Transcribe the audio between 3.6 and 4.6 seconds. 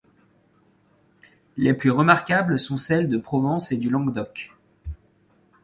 et du Languedoc.